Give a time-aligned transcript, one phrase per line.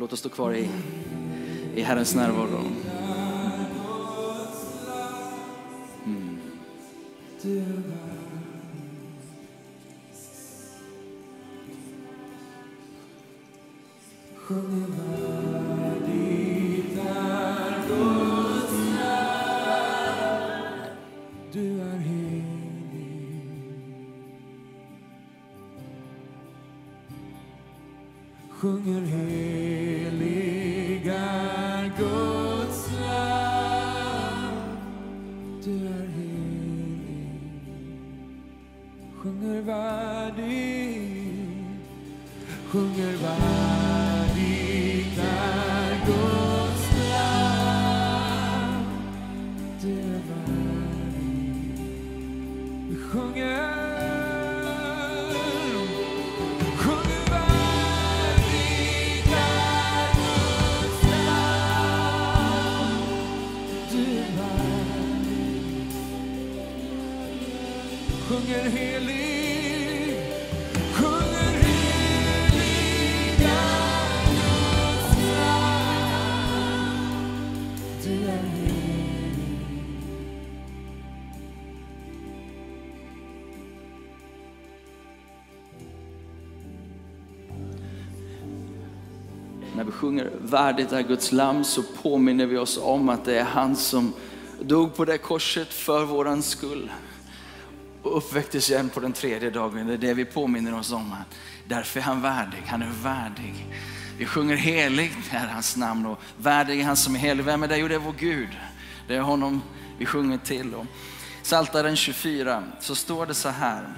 [0.00, 0.68] Låt oss stå kvar i,
[1.74, 2.64] i Herrens närvaro.
[6.04, 6.38] Mm.
[89.88, 93.76] Vi sjunger värdigt är Guds lam så påminner vi oss om att det är han
[93.76, 94.12] som
[94.60, 96.90] dog på det korset för våran skull
[98.02, 99.86] och uppväcktes igen på den tredje dagen.
[99.86, 101.14] Det är det vi påminner oss om.
[101.68, 103.66] Därför är han värdig, han är värdig.
[104.18, 107.44] Vi sjunger heligt är hans namn och värdig är han som är helig.
[107.44, 107.76] Vem är det?
[107.76, 108.50] Jo, det är vår Gud.
[109.06, 109.62] Det är honom
[109.98, 110.74] vi sjunger till.
[110.74, 110.86] Och
[111.42, 113.88] Psaltaren 24 så står det så här,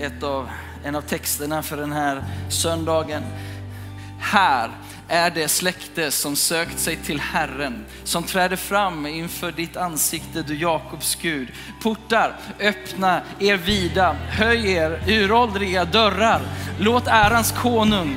[0.00, 0.48] ett av,
[0.84, 3.22] en av texterna för den här söndagen.
[4.30, 4.70] Här
[5.08, 10.56] är det släkte som sökt sig till Herren, som träder fram inför ditt ansikte, du
[10.56, 11.48] Jakobs Gud.
[11.82, 16.40] Portar, öppna er vida, höj er uråldriga dörrar.
[16.78, 18.16] Låt ärans konung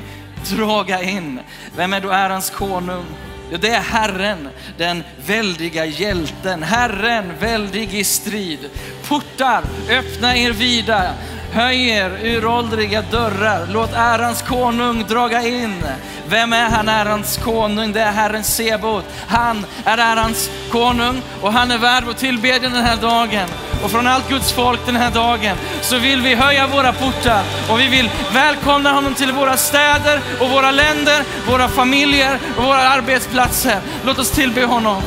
[0.50, 1.40] draga in.
[1.76, 3.06] Vem är då ärans konung?
[3.52, 6.64] Jo, det är Herren, den väldiga hjälten.
[6.64, 8.60] Herren, väldig i strid.
[9.08, 11.14] Portar, öppna er vida.
[11.52, 13.68] Höj er uråldriga dörrar.
[13.72, 15.84] Låt ärans konung draga in.
[16.28, 17.92] Vem är han, ärans konung?
[17.92, 19.06] Det är Herren Sebot.
[19.28, 23.50] Han är ärans konung och han är värd vår tillbedjan den här dagen.
[23.84, 27.80] Och från allt Guds folk den här dagen så vill vi höja våra portar och
[27.80, 33.80] vi vill välkomna honom till våra städer och våra länder, våra familjer och våra arbetsplatser.
[34.06, 35.02] Låt oss tillbe honom.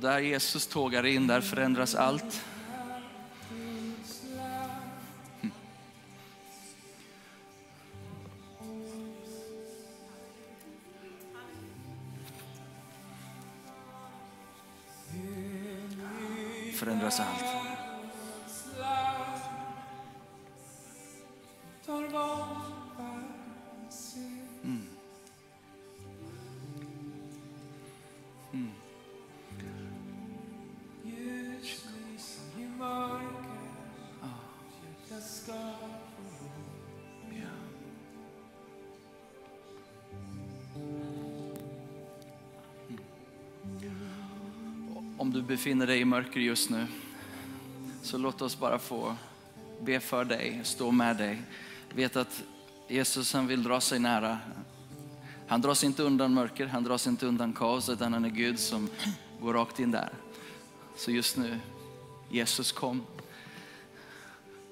[0.00, 2.44] Och där Jesus tågar in, där förändras allt.
[45.60, 46.86] Befinner dig i mörker just nu,
[48.02, 49.16] så låt oss bara få
[49.80, 51.42] be för dig, stå med dig.
[51.94, 52.42] Vet att
[52.88, 54.38] Jesus han vill dra sig nära.
[55.46, 58.28] Han drar sig inte undan mörker, han drar sig inte undan kaos, utan han är
[58.28, 58.88] Gud som
[59.40, 60.12] går rakt in där.
[60.96, 61.60] Så just nu,
[62.30, 63.02] Jesus kom.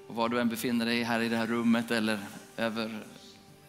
[0.07, 2.19] Och var du än befinner dig här i det här rummet eller
[2.57, 3.03] över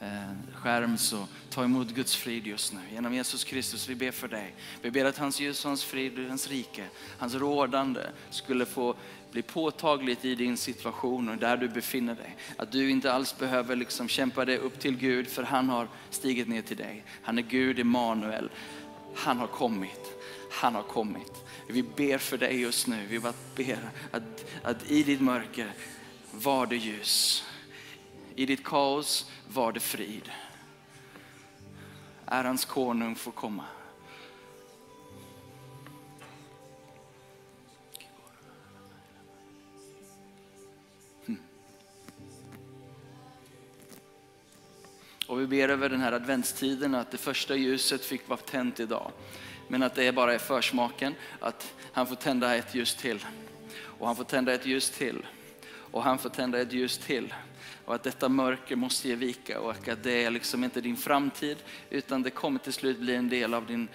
[0.03, 2.81] Eh, skärm så ta emot Guds frid just nu.
[2.93, 4.55] Genom Jesus Kristus, vi ber för dig.
[4.83, 6.87] Vi ber att hans ljus, hans frid, hans rike,
[7.19, 8.01] hans rådande
[8.31, 8.97] skulle få
[9.33, 12.37] bli påtagligt i din situation och där du befinner dig.
[12.57, 16.49] Att du inte alls behöver liksom kämpa dig upp till Gud för han har stigit
[16.49, 17.05] ner till dig.
[17.23, 18.51] Han är Gud Emanuel.
[19.15, 20.01] Han har kommit.
[20.51, 21.45] Han har kommit.
[21.69, 23.07] Vi ber för dig just nu.
[23.07, 25.73] Vi bara ber att, att i ditt mörker
[26.33, 27.45] var det ljus.
[28.35, 30.31] I ditt kaos var det frid.
[32.27, 33.65] Ärans konung får komma.
[41.27, 41.37] Hm.
[45.27, 49.13] Och vi ber över den här adventstiden att det första ljuset fick vara tänt idag.
[49.69, 53.27] Men att det bara är försmaken, att han får tända ett ljus till.
[53.83, 55.27] Och han får tända ett ljus till.
[55.67, 57.35] Och han får tända ett ljus till.
[57.91, 61.57] Och att detta mörker måste ge vika och att det är liksom inte din framtid
[61.91, 63.89] utan det kommer till slut bli en del av din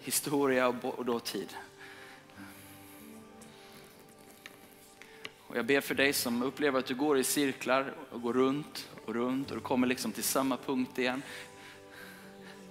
[0.00, 1.56] historia och dåtid.
[5.38, 8.88] Och jag ber för dig som upplever att du går i cirklar och går runt
[9.04, 11.22] och runt och du kommer liksom till samma punkt igen.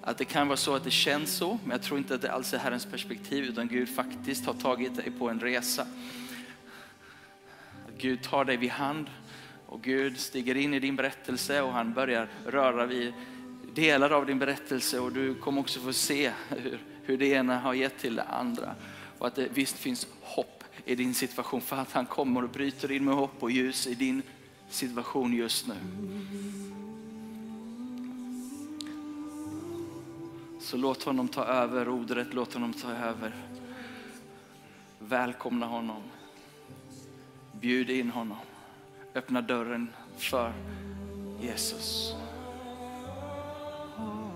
[0.02, 2.32] Att det kan vara så att det känns så, men jag tror inte att det
[2.32, 5.88] alls är Herrens perspektiv utan Gud faktiskt har tagit dig på en resa.
[7.88, 9.10] Att Gud tar dig vid hand
[9.74, 13.14] och Gud stiger in i din berättelse och han börjar röra vid
[13.74, 17.74] delar av din berättelse och du kommer också få se hur, hur det ena har
[17.74, 18.76] gett till det andra.
[19.18, 22.92] Och att det visst finns hopp i din situation för att han kommer och bryter
[22.92, 24.22] in med hopp och ljus i din
[24.70, 25.76] situation just nu.
[30.60, 33.36] Så låt honom ta över rodret, låt honom ta över.
[35.00, 36.02] Välkomna honom.
[37.52, 38.38] Bjud in honom.
[39.16, 40.54] Öppna dörren för
[41.42, 42.14] Jesus.
[43.98, 44.30] Mm.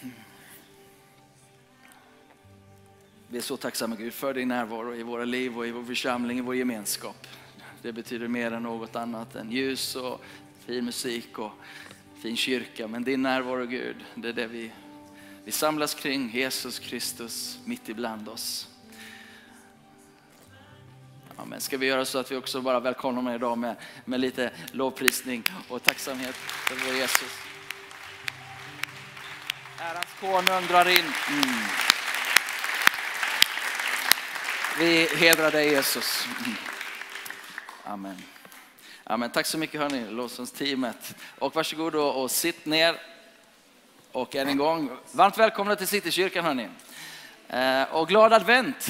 [0.00, 0.12] Mm.
[3.28, 6.38] Vi är så tacksamma Gud för din närvaro i våra liv och i vår församling,
[6.38, 7.26] i vår gemenskap.
[7.86, 10.24] Det betyder mer än något annat än ljus och
[10.66, 11.52] fin musik och
[12.22, 12.88] fin kyrka.
[12.88, 14.72] Men din närvaro Gud, det är det vi,
[15.44, 16.30] vi samlas kring.
[16.34, 18.68] Jesus Kristus mitt ibland oss.
[21.36, 21.60] Amen.
[21.60, 25.42] Ska vi göra så att vi också bara välkomnar er idag med, med lite lovprisning
[25.68, 27.38] och tacksamhet för vår Jesus.
[29.78, 31.04] Ärans konung drar in.
[31.28, 31.54] Mm.
[34.78, 36.28] Vi hedrar dig Jesus.
[36.46, 36.75] Mm.
[37.88, 38.22] Amen.
[39.04, 39.30] Amen.
[39.30, 41.14] Tack så mycket hörni, lovsångsteamet.
[41.38, 42.96] Och varsågod och, och sitt ner.
[44.12, 46.68] Och än en gång, varmt välkomna till Citykyrkan hörni.
[47.48, 48.86] Eh, och glad advent.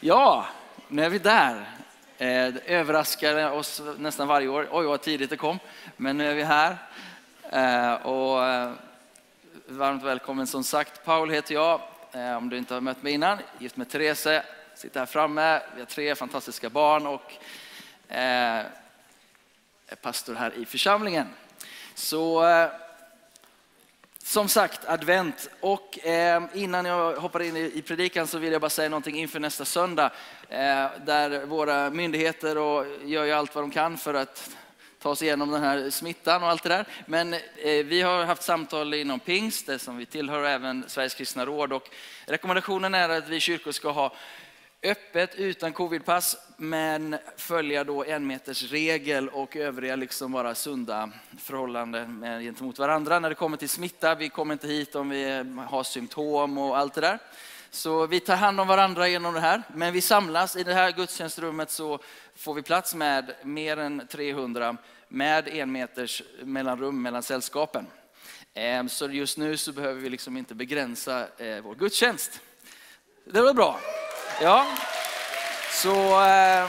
[0.00, 0.46] Ja,
[0.88, 1.56] nu är vi där.
[2.18, 4.68] Eh, det överraskar oss nästan varje år.
[4.70, 5.58] Oj vad tidigt det kom.
[5.96, 6.76] Men nu är vi här.
[7.50, 8.72] Eh, och eh,
[9.66, 11.04] varmt välkommen som sagt.
[11.04, 11.80] Paul heter jag.
[12.12, 13.38] Eh, om du inte har mött mig innan.
[13.58, 14.42] Gift med Therese.
[14.74, 15.60] Sitter här framme.
[15.74, 17.32] Vi har tre fantastiska barn och
[18.10, 18.64] eh,
[19.86, 21.26] är pastor här i församlingen.
[21.94, 22.70] Så eh,
[24.30, 25.50] som sagt, advent.
[25.60, 29.18] Och eh, innan jag hoppar in i, i predikan så vill jag bara säga någonting
[29.18, 30.10] inför nästa söndag.
[30.48, 34.50] Eh, där våra myndigheter och gör ju allt vad de kan för att
[34.98, 36.86] ta oss igenom den här smittan och allt det där.
[37.06, 37.40] Men eh,
[37.84, 41.72] vi har haft samtal inom pingst, det som vi tillhör, och även Sveriges kristna råd.
[41.72, 41.90] Och
[42.26, 44.12] rekommendationen är att vi kyrkor ska ha
[44.82, 52.20] öppet utan covidpass, men följa då en meters regel och övriga liksom bara sunda förhållanden
[52.22, 54.14] gentemot varandra när det kommer till smitta.
[54.14, 57.18] Vi kommer inte hit om vi har symptom och allt det där.
[57.70, 60.92] Så vi tar hand om varandra genom det här, men vi samlas i det här
[60.92, 61.98] gudstjänstrummet så
[62.36, 64.76] får vi plats med mer än 300
[65.08, 67.86] med en meters mellanrum mellan sällskapen.
[68.54, 72.40] Ehm, så just nu så behöver vi liksom inte begränsa eh, vår gudstjänst.
[73.24, 73.80] Det var bra.
[74.42, 74.66] Ja,
[75.70, 76.62] så, eh,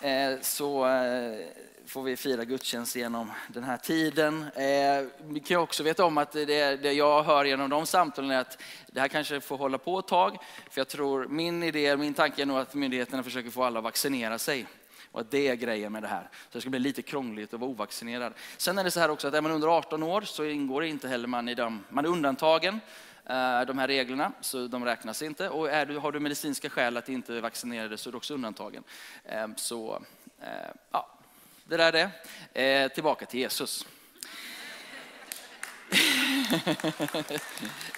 [0.00, 1.46] eh, så eh,
[1.86, 4.42] får vi fira gudstjänst genom den här tiden.
[4.42, 8.38] Eh, vi kan också veta om att det, det jag hör genom de samtalen är
[8.40, 10.38] att det här kanske får hålla på ett tag.
[10.70, 13.84] För jag tror, min idé, min tanke är nog att myndigheterna försöker få alla att
[13.84, 14.66] vaccinera sig.
[15.12, 16.28] Och att det är grejen med det här.
[16.32, 18.32] Så det ska bli lite krångligt att vara ovaccinerad.
[18.56, 21.08] Sen är det så här också att är man under 18 år så ingår inte
[21.08, 21.84] heller man i dem.
[21.88, 22.80] Man är undantagen
[23.28, 25.48] Eh, de här reglerna, så de räknas inte.
[25.48, 28.34] Och är du, har du medicinska skäl att inte vaccinera dig så är du också
[28.34, 28.84] undantagen.
[29.24, 30.02] Ehm, så
[30.40, 30.48] eh,
[30.90, 31.18] ja,
[31.64, 32.10] det där är
[32.52, 32.62] det.
[32.62, 33.86] Eh, tillbaka till Jesus.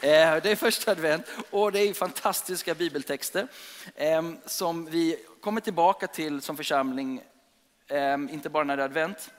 [0.00, 3.49] Det är första advent och det är fantastiska bibeltexter
[3.97, 7.23] ehm, som vi kommer tillbaka till som församling,
[7.88, 9.30] ehm, inte bara när det är advent.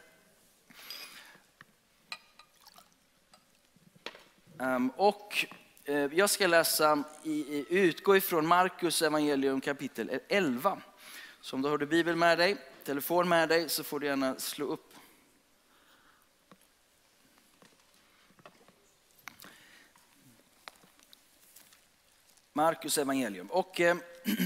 [4.96, 5.46] Och
[5.90, 7.04] Eh, jag ska läsa,
[7.70, 10.82] utgå ifrån Markus evangelium kapitel 11.
[11.42, 14.66] Så om du har du med dig, telefon med dig, så får du gärna slå
[14.66, 14.94] upp.
[22.54, 23.48] Markus evangelium.
[23.48, 23.98] Och, eh,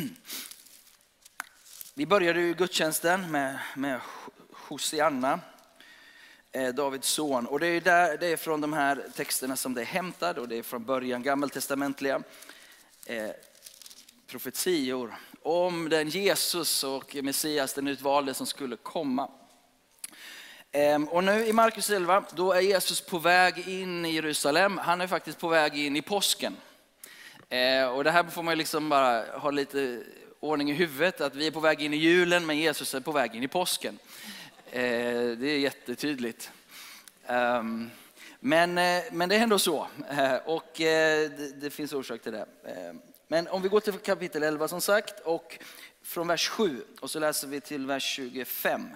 [1.94, 4.02] vi började ju gudstjänsten med, med
[4.52, 5.40] Hosianna.
[6.56, 7.46] Eh, Davids son.
[7.46, 10.48] Och det är, där, det är från de här texterna som det är hämtat och
[10.48, 12.24] det är från början gammaltestamentliga
[13.06, 13.30] eh,
[14.28, 19.30] profetior om den Jesus och Messias, den utvalde som skulle komma.
[20.72, 24.78] Eh, och nu i Markus 11, då är Jesus på väg in i Jerusalem.
[24.78, 26.58] Han är faktiskt på väg in i påsken.
[27.50, 30.04] Eh, och det här får man liksom bara ha lite
[30.40, 33.12] ordning i huvudet, att vi är på väg in i julen men Jesus är på
[33.12, 34.00] väg in i påsken.
[34.76, 36.52] Eh, det är jättetydligt.
[37.26, 37.90] Ehm,
[38.40, 39.88] men, eh, men det är ändå så.
[40.10, 42.48] Eh, och eh, det, det finns orsak till det.
[42.66, 45.60] Ehm, men om vi går till kapitel 11 som sagt och
[46.02, 48.90] från vers 7 och så läser vi till vers 25.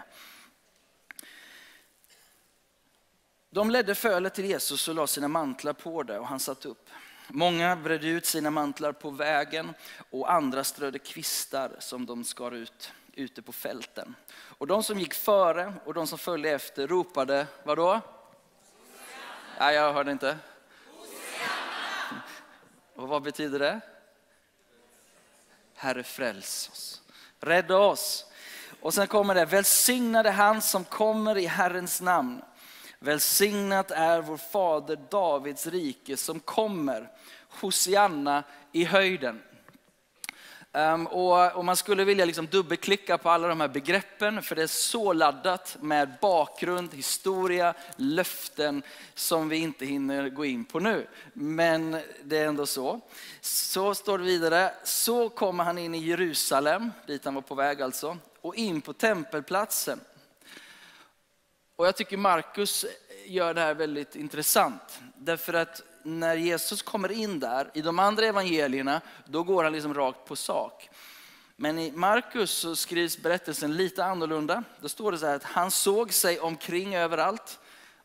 [3.50, 6.90] De ledde fölet till Jesus och la sina mantlar på det och han satt upp.
[7.28, 9.74] Många bredde ut sina mantlar på vägen
[10.10, 14.16] och andra strödde kvistar som de skar ut ute på fälten.
[14.32, 17.88] Och de som gick före och de som följde efter ropade, vadå?
[17.88, 18.02] Hosianna!
[19.60, 20.38] Nej, jag hörde inte.
[20.98, 22.22] Hosianna!
[22.96, 23.80] Och vad betyder det?
[25.76, 27.02] Herre fräls oss.
[27.40, 28.26] Rädda oss.
[28.82, 32.42] Och sen kommer det, välsignade han som kommer i Herrens namn.
[33.00, 37.10] Välsignat är vår fader Davids rike som kommer.
[37.50, 39.42] Hosianna i höjden.
[40.78, 44.64] Um, och, och, man skulle vilja liksom dubbelklicka på alla de här begreppen för det
[44.64, 51.08] är så laddat med bakgrund, historia, löften som vi inte hinner gå in på nu.
[51.34, 53.02] Men det är ändå så.
[53.42, 57.82] Så står det vidare, så kommer han in i Jerusalem, dit han var på väg
[57.82, 60.00] alltså, och in på tempelplatsen.
[61.76, 62.86] Och jag tycker Markus
[63.26, 65.00] gör det här väldigt intressant.
[65.16, 69.94] Därför att när Jesus kommer in där, i de andra evangelierna, då går han liksom
[69.94, 70.90] rakt på sak.
[71.56, 74.64] Men i Markus så skrivs berättelsen lite annorlunda.
[74.82, 77.60] Då står det så här att han såg sig omkring överallt.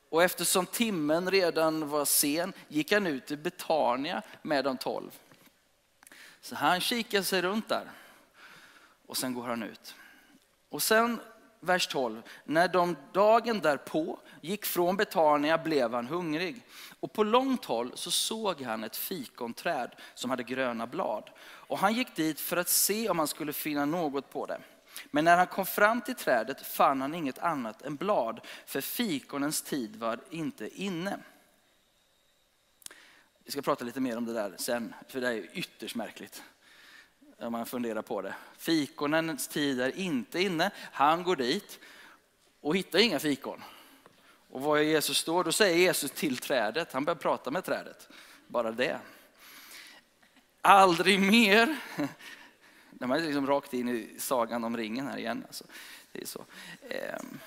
[0.08, 5.10] Och eftersom timmen redan var sen gick han ut till Betania med de tolv.
[6.40, 7.90] Så han kikar sig runt där.
[9.06, 9.94] Och sen går han ut.
[10.68, 11.20] Och sen
[11.62, 12.22] vers 12.
[12.44, 16.62] När de dagen därpå gick från Betania blev han hungrig.
[17.00, 21.30] Och på långt håll så såg han ett fikonträd som hade gröna blad.
[21.42, 24.60] Och han gick dit för att se om han skulle finna något på det.
[25.10, 29.62] Men när han kom fram till trädet fann han inget annat än blad, för fikonens
[29.62, 31.18] tid var inte inne.
[33.44, 36.42] Vi ska prata lite mer om det där sen, för det är ytterst märkligt
[37.46, 38.34] om man funderar på det.
[38.58, 40.70] Fikonens tid är inte inne.
[40.76, 41.78] Han går dit
[42.60, 43.62] och hittar inga fikon.
[44.50, 48.08] Och var Jesus står, då säger Jesus till trädet, han börjar prata med trädet.
[48.46, 48.98] Bara det.
[50.60, 51.76] Aldrig mer.
[52.90, 55.44] De är liksom rakt in i sagan om ringen här igen.
[55.46, 55.64] Alltså,
[56.12, 56.44] det, är så.
[56.88, 57.38] Ehm,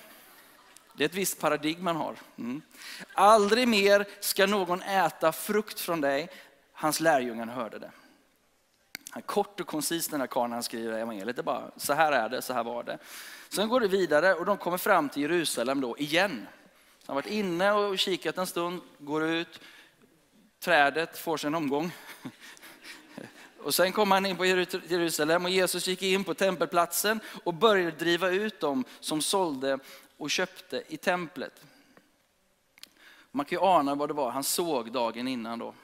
[0.94, 2.16] det är ett visst paradigm man har.
[2.38, 2.62] Mm.
[3.12, 6.28] Aldrig mer ska någon äta frukt från dig.
[6.72, 7.90] Hans lärjungar hörde det.
[9.22, 11.36] Kort och koncis den här karln han skriver evangeliet.
[11.36, 12.98] Det är bara, så här är det, så här var det.
[13.48, 16.46] Sen går det vidare och de kommer fram till Jerusalem då igen.
[17.06, 19.60] Han har varit inne och kikat en stund, går ut,
[20.60, 21.92] trädet får sig en omgång.
[23.62, 27.90] Och sen kom han in på Jerusalem och Jesus gick in på tempelplatsen och började
[27.90, 29.78] driva ut dem som sålde
[30.16, 31.62] och köpte i templet.
[33.30, 35.74] Man kan ju ana vad det var han såg dagen innan då.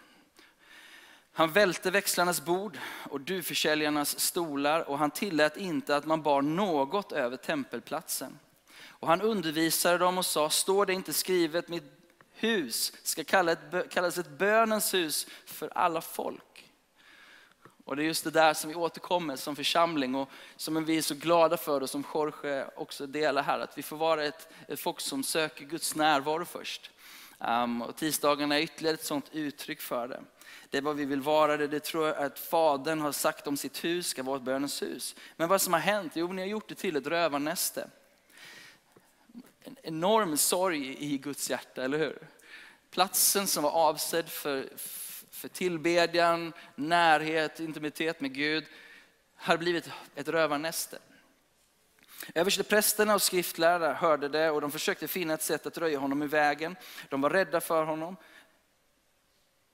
[1.34, 2.78] Han välte växlarnas bord
[3.10, 8.38] och duvförsäljarnas stolar och han tillät inte att man bar något över tempelplatsen.
[8.86, 11.92] Och han undervisade dem och sa, står det inte skrivet, mitt
[12.30, 13.24] hus ska
[13.90, 16.70] kallas ett bönens hus för alla folk.
[17.84, 21.02] Och det är just det där som vi återkommer som församling och som vi är
[21.02, 24.80] så glada för och som Jorge också delar här, att vi får vara ett, ett
[24.80, 26.90] folk som söker Guds närvaro först.
[27.38, 30.20] Um, och tisdagarna är ytterligare ett sådant uttryck för det.
[30.70, 33.56] Det är vad vi vill vara, det, det tror jag att Fadern har sagt om
[33.56, 35.14] sitt hus ska vara ett bönens hus.
[35.36, 36.12] Men vad som har hänt?
[36.14, 37.90] Jo, ni har gjort det till ett rövarnäste.
[39.64, 42.28] En enorm sorg i Guds hjärta, eller hur?
[42.90, 44.68] Platsen som var avsedd för,
[45.30, 48.64] för tillbedjan, närhet, intimitet med Gud,
[49.36, 50.98] har blivit ett rövarnäste.
[52.34, 56.26] Översteprästerna och skriftlärarna hörde det och de försökte finna ett sätt att röja honom i
[56.26, 56.76] vägen.
[57.08, 58.16] De var rädda för honom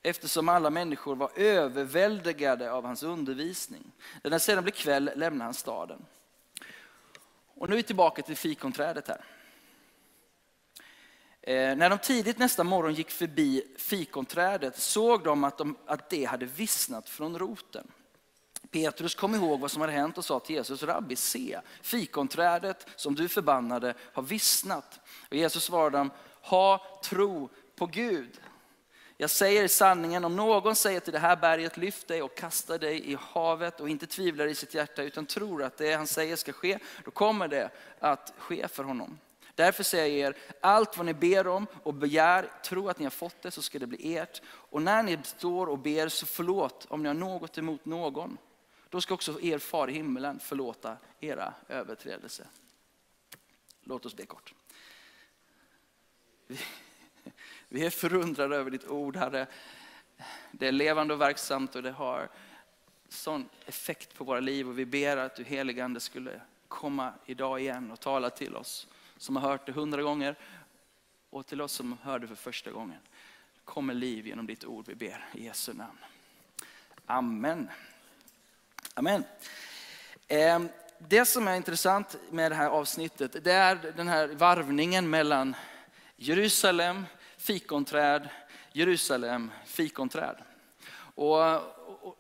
[0.08, 3.92] eftersom alla människor var överväldigade av hans undervisning.
[4.22, 6.04] När det sedan blev kväll lämnade han staden.
[7.54, 9.24] Och nu är vi tillbaka till fikonträdet här.
[11.42, 16.24] Eh, när de tidigt nästa morgon gick förbi fikonträdet såg de att, de att det
[16.24, 17.86] hade vissnat från roten.
[18.70, 23.14] Petrus kom ihåg vad som hade hänt och sa till Jesus, Rabbi se, fikonträdet som
[23.14, 25.00] du förbannade har vissnat.
[25.28, 26.10] Och Jesus svarade dem,
[26.42, 28.40] ha tro på Gud.
[29.20, 33.12] Jag säger sanningen, om någon säger till det här berget, lyft dig och kasta dig
[33.12, 36.52] i havet och inte tvivlar i sitt hjärta utan tror att det han säger ska
[36.52, 39.18] ske, då kommer det att ske för honom.
[39.54, 43.10] Därför säger jag er, allt vad ni ber om och begär, tro att ni har
[43.10, 44.42] fått det så ska det bli ert.
[44.46, 48.38] Och när ni står och ber så förlåt om ni har något emot någon.
[48.88, 52.46] Då ska också er far i himmelen förlåta era överträdelser.
[53.80, 54.54] Låt oss be kort.
[57.68, 59.46] Vi är förundrade över ditt ord, Herre.
[60.52, 62.28] Det är levande och verksamt och det har
[63.08, 64.68] sån effekt på våra liv.
[64.68, 69.36] Och vi ber att du heligande skulle komma idag igen och tala till oss som
[69.36, 70.36] har hört det hundra gånger
[71.30, 72.98] och till oss som hörde för första gången.
[73.64, 75.98] Kommer liv genom ditt ord, vi ber i Jesu namn.
[77.06, 77.70] Amen.
[78.94, 79.24] Amen.
[80.28, 85.56] Ehm, det som är intressant med det här avsnittet, det är den här varvningen mellan
[86.16, 87.04] Jerusalem,
[87.38, 88.28] fikonträd,
[88.72, 90.36] Jerusalem, fikonträd.
[91.14, 91.38] Och,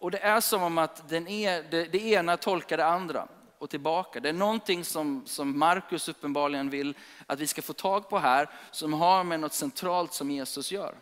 [0.02, 3.28] och, det är som om att den är, det, det ena tolkar det andra
[3.58, 4.20] och tillbaka.
[4.20, 6.94] Det är någonting som, som Markus uppenbarligen vill
[7.26, 10.94] att vi ska få tag på här, som har med något centralt som Jesus gör.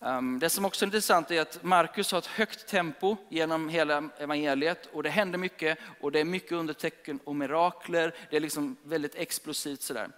[0.00, 4.08] Ehm, det som också är intressant är att Markus har ett högt tempo genom hela
[4.18, 8.14] evangeliet och det händer mycket och det är mycket undertecken och mirakler.
[8.30, 10.08] Det är liksom väldigt explosivt sådär.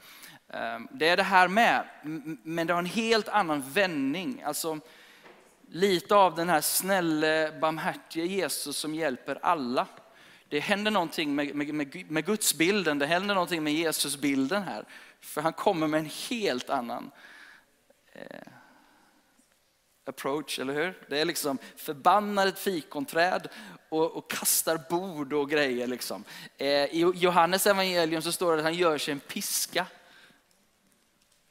[0.53, 1.85] Ehm, det är det här med,
[2.43, 4.43] men det har en helt annan vändning.
[4.43, 4.81] Alltså,
[5.69, 9.87] lite av den här snälla, barmhärtige Jesus som hjälper alla.
[10.49, 14.63] Det händer någonting med, med, med, med Guds bilden, det händer någonting med Jesus bilden
[14.63, 14.85] här.
[15.21, 17.11] För han kommer med en helt annan
[18.13, 18.53] eh,
[20.05, 20.99] approach, eller hur?
[21.09, 23.49] Det är liksom förbannar ett fikonträd
[23.89, 25.87] och, och kastar bord och grejer.
[25.87, 26.25] Liksom.
[26.59, 29.87] Eh, I Johannes evangelium så står det att han gör sig en piska.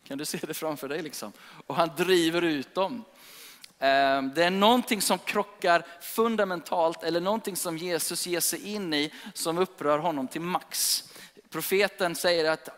[0.10, 1.02] Kan du se det framför dig?
[1.02, 1.34] Liksom?
[1.68, 3.04] Och han driver ut dem.
[3.80, 9.14] Ehm, det är någonting som krockar fundamentalt eller någonting som Jesus ger sig in i
[9.34, 11.04] som upprör honom till max.
[11.50, 12.70] Profeten säger att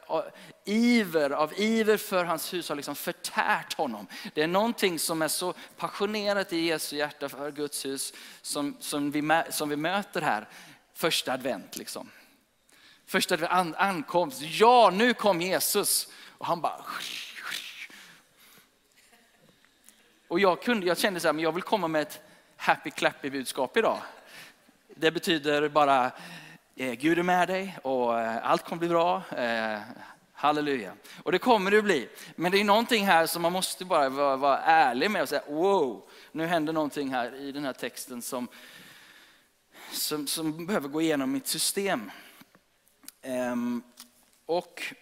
[0.65, 4.07] iver, av iver för hans hus har liksom förtärt honom.
[4.33, 9.11] Det är någonting som är så passionerat i Jesu hjärta för Guds hus som, som,
[9.11, 10.49] vi, som vi möter här
[10.93, 11.77] första advent.
[11.77, 12.09] Liksom.
[13.05, 16.07] Första advent, an, ankomst, ja nu kom Jesus.
[16.41, 16.85] Och han bara...
[20.27, 22.21] Och jag, kunde, jag kände så här, men jag vill komma med ett
[22.57, 23.97] happy clappy budskap idag.
[24.87, 26.11] Det betyder bara
[26.75, 29.23] Eh, Gud är med dig och eh, allt kommer bli bra.
[29.37, 29.79] Eh,
[30.33, 30.93] halleluja.
[31.23, 32.09] Och det kommer det bli.
[32.35, 35.43] Men det är någonting här som man måste bara vara, vara ärlig med och säga,
[35.47, 38.47] wow, nu händer någonting här i den här texten som,
[39.91, 42.11] som, som behöver gå igenom mitt system.
[43.21, 43.83] Ehm,
[44.45, 44.93] och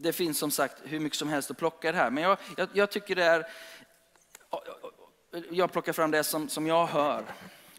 [0.00, 2.10] det finns som sagt hur mycket som helst att plocka det här.
[2.10, 3.46] Men jag, jag, jag tycker det är,
[5.50, 7.24] jag plockar fram det som, som jag hör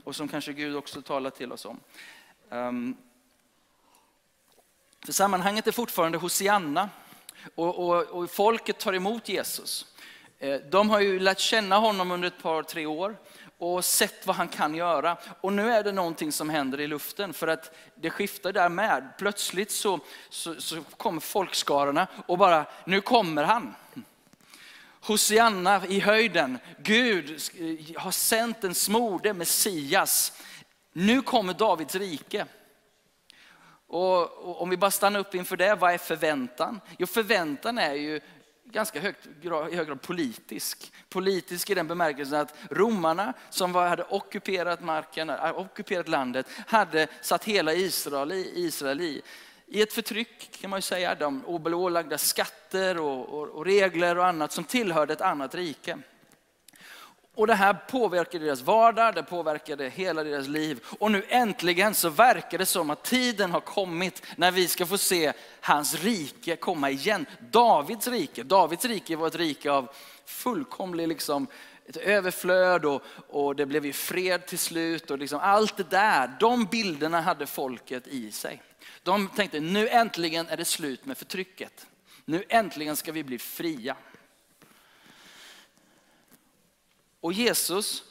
[0.03, 1.79] och som kanske Gud också talar till oss om.
[2.49, 2.97] Um,
[5.05, 6.89] för sammanhanget är fortfarande Hosianna
[7.55, 9.85] och, och, och, folket tar emot Jesus.
[10.39, 13.17] Eh, de har ju lärt känna honom under ett par, tre år
[13.59, 15.17] och sett vad han kan göra.
[15.41, 19.09] Och nu är det någonting som händer i luften för att det skiftar där med.
[19.17, 23.75] Plötsligt så, så, så kommer folkskarorna och bara, nu kommer han.
[25.01, 26.59] Hosianna i höjden.
[26.77, 27.29] Gud
[27.97, 30.33] har sänt en smorde, Messias.
[30.93, 32.45] Nu kommer Davids rike.
[33.87, 36.81] Och, och om vi bara stannar upp inför det, vad är förväntan?
[36.97, 38.21] Jo, förväntan är ju
[38.71, 39.27] ganska högt,
[39.71, 40.93] i hög grad politisk.
[41.09, 47.07] Politisk i den bemärkelsen att romarna som var, hade ockuperat marken, eh, ockuperat landet, hade
[47.21, 49.21] satt hela Israel i, Israel i,
[49.67, 51.15] i ett förtryck kan man ju säga.
[51.15, 55.97] De ålagda skatter och, och, och regler och annat som tillhörde ett annat rike.
[57.39, 60.79] Och det här påverkade deras vardag, det påverkade hela deras liv.
[60.99, 64.97] Och nu äntligen så verkar det som att tiden har kommit när vi ska få
[64.97, 67.25] se hans rike komma igen.
[67.51, 68.43] Davids rike.
[68.43, 69.89] Davids rike var ett rike av
[70.25, 71.47] fullkomlig liksom,
[71.85, 75.11] ett överflöd och, och det blev ju fred till slut.
[75.11, 78.61] Och liksom allt det där, de bilderna hade folket i sig.
[79.03, 81.87] De tänkte nu äntligen är det slut med förtrycket.
[82.25, 83.95] Nu äntligen ska vi bli fria.
[87.21, 88.03] Och Jesus,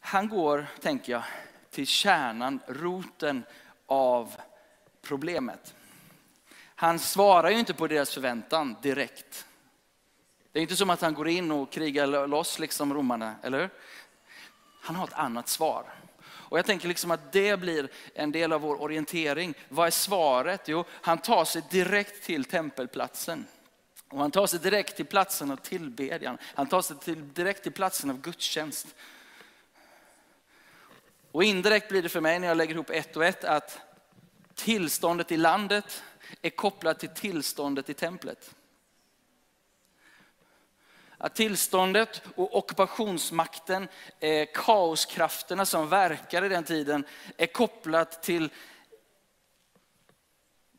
[0.00, 1.22] han går, tänker jag,
[1.70, 3.44] till kärnan, roten
[3.86, 4.36] av
[5.02, 5.74] problemet.
[6.74, 9.46] Han svarar ju inte på deras förväntan direkt.
[10.52, 13.70] Det är inte som att han går in och krigar loss liksom romarna, eller hur?
[14.80, 15.84] Han har ett annat svar.
[16.26, 19.54] Och jag tänker liksom att det blir en del av vår orientering.
[19.68, 20.68] Vad är svaret?
[20.68, 23.46] Jo, han tar sig direkt till tempelplatsen.
[24.14, 26.38] Och han tar sig direkt till platsen av tillbedjan.
[26.42, 28.94] Han tar sig till, direkt till platsen av gudstjänst.
[31.30, 33.78] Och indirekt blir det för mig när jag lägger ihop ett och ett att
[34.54, 36.02] tillståndet i landet
[36.42, 38.54] är kopplat till tillståndet i templet.
[41.18, 43.88] Att tillståndet och ockupationsmakten,
[44.20, 47.04] eh, kaoskrafterna som verkar i den tiden
[47.36, 48.50] är kopplat till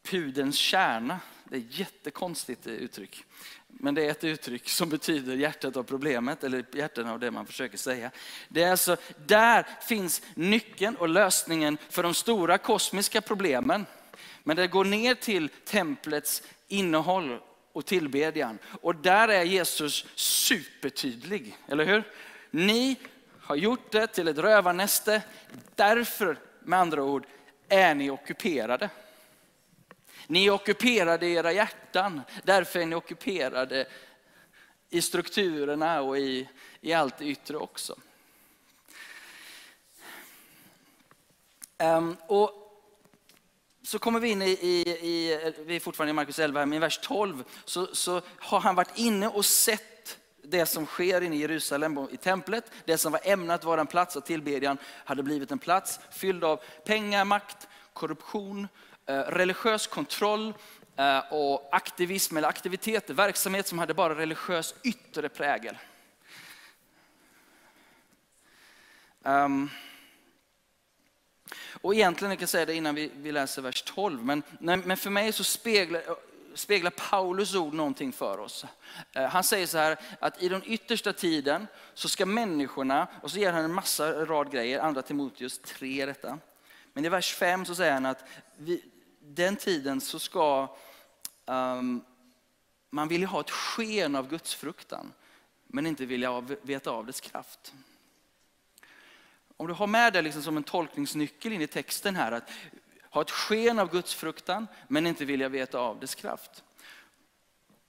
[0.03, 1.19] pudens kärna.
[1.49, 3.23] Det är ett jättekonstigt uttryck.
[3.67, 7.45] Men det är ett uttryck som betyder hjärtat av problemet, eller hjärtat av det man
[7.45, 8.11] försöker säga.
[8.47, 13.85] Det är alltså, där finns nyckeln och lösningen för de stora kosmiska problemen.
[14.43, 17.39] Men det går ner till templets innehåll
[17.73, 18.57] och tillbedjan.
[18.81, 22.03] Och där är Jesus supertydlig, eller hur?
[22.51, 22.95] Ni
[23.39, 25.21] har gjort det till ett rövarnäste,
[25.75, 27.25] därför med andra ord
[27.69, 28.89] är ni ockuperade.
[30.27, 33.87] Ni är ockuperade i era hjärtan, därför är ni ockuperade
[34.89, 36.49] i strukturerna och i,
[36.81, 37.95] i allt det yttre också.
[41.77, 42.51] Um, och
[43.83, 46.79] så kommer vi in i, i, i, vi är fortfarande i Markus 11, men i
[46.79, 51.39] vers 12 så, så har han varit inne och sett det som sker inne i
[51.39, 52.71] Jerusalem i templet.
[52.85, 56.61] Det som var ämnat vara en plats av tillbedjan hade blivit en plats fylld av
[56.85, 58.67] pengar, makt, korruption,
[59.07, 60.53] Eh, religiös kontroll
[60.95, 65.77] eh, och aktivism eller aktiviteter, verksamhet som hade bara religiös yttre prägel.
[69.23, 69.69] Um,
[71.81, 75.09] och egentligen, jag kan säga det innan vi, vi läser vers 12, men, men för
[75.09, 76.01] mig så speglar,
[76.53, 78.65] speglar Paulus ord någonting för oss.
[79.13, 83.39] Eh, han säger så här att i den yttersta tiden så ska människorna, och så
[83.39, 86.39] ger han en massa rad grejer, andra Timoteus 3 detta.
[86.93, 88.23] Men i vers 5 så säger han att
[88.57, 88.83] vi,
[89.27, 90.75] den tiden så ska
[91.45, 92.03] um,
[92.89, 95.13] man vilja ha ett sken av gudsfruktan,
[95.67, 97.73] men inte vilja veta av dess kraft.
[99.57, 102.49] Om du har med det liksom som en tolkningsnyckel in i texten här, att
[103.09, 106.63] ha ett sken av gudsfruktan, men inte vilja veta av dess kraft.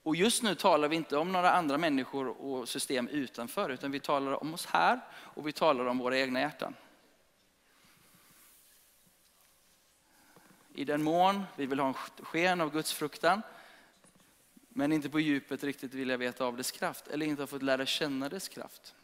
[0.02, 4.00] Och just nu talar vi inte om några andra människor och system utanför, utan vi
[4.00, 6.74] talar om oss här och vi talar om våra egna hjärtan.
[10.76, 13.42] I den mån vi vill ha en sken av Guds fruktan,
[14.68, 17.62] men inte på djupet riktigt vill jag veta av dess kraft, eller inte har fått
[17.62, 18.94] lära känna dess kraft.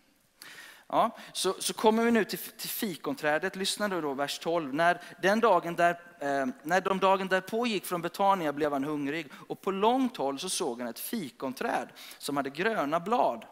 [0.86, 3.56] Ja, så, så kommer vi nu till, till fikonträdet.
[3.56, 4.74] Lyssna då, då vers 12.
[4.74, 9.30] När, den dagen där, eh, när de dagen därpå gick från Betania blev han hungrig
[9.48, 13.44] och på långt håll så såg han ett fikonträd som hade gröna blad.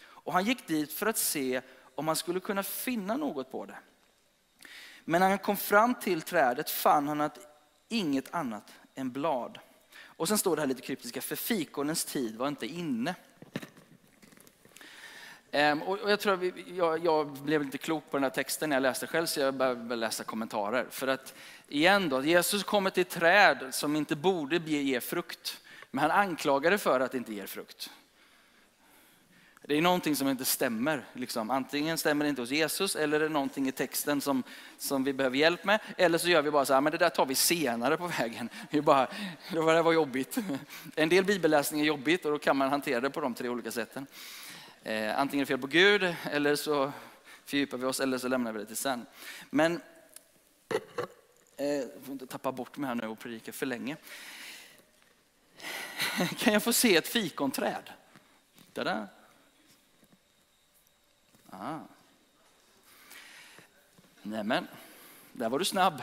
[0.00, 1.60] Och han gick dit för att se
[1.94, 3.78] om han skulle kunna finna något på det.
[5.04, 7.47] Men när han kom fram till trädet fann han att
[7.88, 9.58] inget annat än blad.
[10.00, 13.14] Och sen står det här lite kryptiska, för fikonens tid var inte inne.
[15.50, 18.76] Ehm, och jag, tror vi, jag, jag, blev lite klok på den här texten när
[18.76, 20.86] jag läste själv, så jag började läsa kommentarer.
[20.90, 21.34] För att
[21.68, 27.00] igen då, Jesus kommer till träd som inte borde ge frukt, men han anklagade för
[27.00, 27.90] att det inte ger frukt.
[29.68, 31.04] Det är någonting som inte stämmer.
[31.12, 31.50] Liksom.
[31.50, 34.42] Antingen stämmer det inte hos Jesus eller är det någonting i texten som,
[34.78, 35.80] som vi behöver hjälp med.
[35.96, 38.48] Eller så gör vi bara så här, men det där tar vi senare på vägen.
[38.70, 39.08] Vi bara,
[39.50, 40.38] det var jobbigt.
[40.94, 43.70] En del bibelläsning är jobbigt och då kan man hantera det på de tre olika
[43.70, 44.06] sätten.
[44.82, 46.92] Eh, antingen är det fel på Gud eller så
[47.44, 49.06] fördjupar vi oss eller så lämnar vi det till sen.
[49.50, 49.80] Men
[51.56, 53.96] Eh, jag får inte tappa bort mig här nu och predika för länge.
[56.38, 57.90] Kan jag få se ett fikonträd?
[58.72, 59.08] Tada.
[61.50, 61.78] Ah.
[64.22, 64.68] Nämen,
[65.32, 66.02] där var du snabb.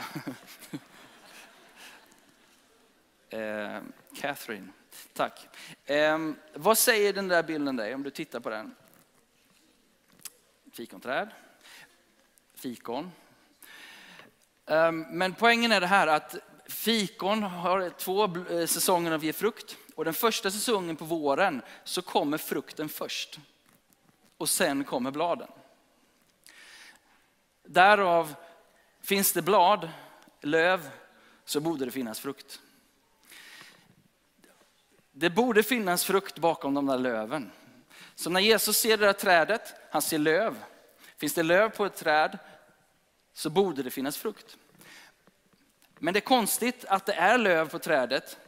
[3.30, 3.80] eh,
[4.14, 4.68] Catherine,
[5.12, 5.48] tack.
[5.84, 6.18] Eh,
[6.54, 8.74] vad säger den där bilden dig om du tittar på den?
[10.72, 11.28] Fikonträd,
[12.54, 13.12] fikon.
[14.66, 19.76] Eh, men poängen är det här att fikon har två eh, säsonger av ge frukt.
[19.94, 23.38] Och den första säsongen på våren så kommer frukten först.
[24.36, 25.48] Och sen kommer bladen.
[27.64, 28.34] Därav
[29.00, 29.90] finns det blad,
[30.40, 30.90] löv,
[31.44, 32.60] så borde det finnas frukt.
[35.12, 37.52] Det borde finnas frukt bakom de där löven.
[38.14, 40.64] Så när Jesus ser det där trädet, han ser löv.
[41.16, 42.38] Finns det löv på ett träd
[43.32, 44.56] så borde det finnas frukt.
[45.98, 48.38] Men det är konstigt att det är löv på trädet,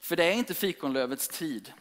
[0.00, 1.72] för det är inte fikonlövets tid.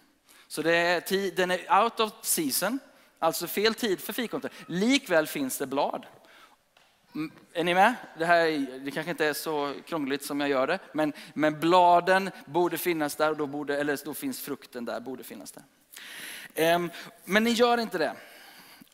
[0.48, 2.80] Så det är tid, den är out of season,
[3.22, 4.52] alltså fel tid för fikonträd.
[4.66, 6.06] Likväl finns det blad.
[7.54, 7.96] Är ni med?
[8.18, 12.32] Det, här, det kanske inte är så krångligt som jag gör det, men, men bladen
[12.46, 15.64] borde finnas där, och då, borde, eller då finns frukten där, borde finnas där.
[16.56, 16.92] Ehm,
[17.26, 18.14] men ni gör inte det.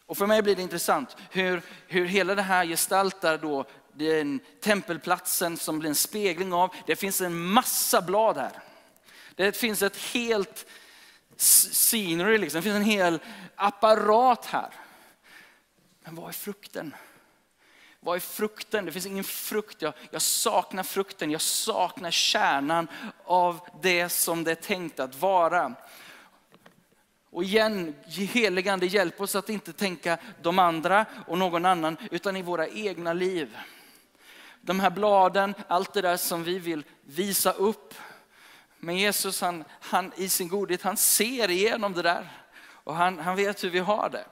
[0.05, 5.57] Och för mig blir det intressant hur, hur hela det här gestaltar då den tempelplatsen
[5.57, 6.75] som blir en spegling av.
[6.85, 8.51] Det finns en massa blad här.
[9.35, 10.65] Det finns ett helt
[11.37, 12.57] scenery, liksom.
[12.57, 13.19] det finns en hel
[13.55, 14.69] apparat här.
[16.03, 16.95] Men vad är frukten?
[17.99, 18.85] Vad är frukten?
[18.85, 19.81] Det finns ingen frukt.
[19.81, 21.31] Jag, jag, saknar frukten.
[21.31, 22.87] Jag saknar kärnan
[23.25, 25.75] av det som det är tänkt att vara.
[27.29, 32.41] Och igen, heligande hjälp oss att inte tänka de andra och någon annan, utan i
[32.41, 33.57] våra egna liv.
[34.61, 37.93] De här bladen, allt det där som vi vill visa upp.
[38.87, 42.31] Men Jesus han, han i sin godhet, han ser igenom det där.
[42.83, 44.25] Och han, han vet hur vi har det.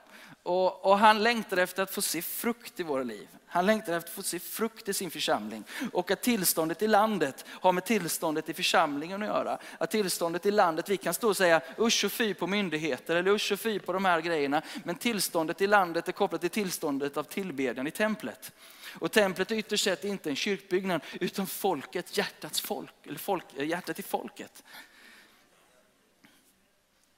[0.43, 3.27] Och, och, han längtar efter att få se frukt i våra liv.
[3.55, 5.63] Han längtar efter att få se frukt i sin församling.
[5.93, 9.57] Och att tillståndet i landet har med tillståndet i församlingen att göra.
[9.77, 13.31] Att tillståndet i landet, vi kan stå och säga usch och fy på myndigheter eller
[13.31, 14.61] usch och fy på de här grejerna.
[14.83, 18.51] Men tillståndet i landet är kopplat till tillståndet av tillbedjan i templet.
[18.99, 23.67] Och templet är ytterst sett inte en kyrkbyggnad utan folket, hjärtats folk, eller folk, eh,
[23.67, 24.63] hjärtat i folket.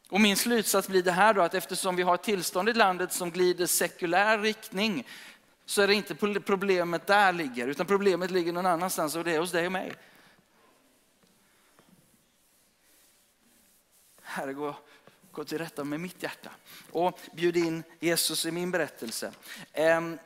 [0.09, 3.13] Och min slutsats blir det här då att eftersom vi har ett tillstånd i landet
[3.13, 5.05] som glider sekulär riktning
[5.67, 9.39] så är det inte problemet där ligger utan problemet ligger någon annanstans och det är
[9.39, 9.93] hos dig och mig.
[14.21, 14.75] Herre, gå,
[15.31, 16.51] gå till rätta med mitt hjärta
[16.91, 19.31] och bjud in Jesus i min berättelse.
[19.73, 20.19] Ehm,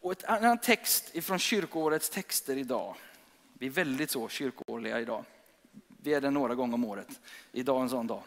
[0.00, 2.96] och ett annan text ifrån kyrkoårets texter idag.
[3.52, 5.24] Vi är väldigt så kyrkoårliga idag.
[5.88, 7.20] Vi är det några gånger om året.
[7.52, 8.22] Idag en sån dag.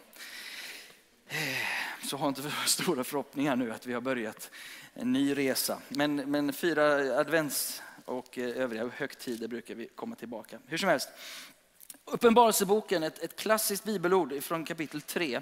[2.03, 4.51] Så har inte för stora förhoppningar nu att vi har börjat
[4.93, 5.81] en ny resa.
[5.89, 6.83] Men, men fyra
[7.19, 10.59] advents och eh, övriga högtider brukar vi komma tillbaka.
[10.65, 11.09] Hur som helst.
[12.05, 15.41] Uppenbarelseboken, ett, ett klassiskt bibelord från kapitel 3.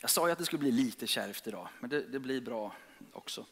[0.00, 2.74] Jag sa ju att det skulle bli lite kärvt idag, men det, det blir bra
[3.12, 3.46] också.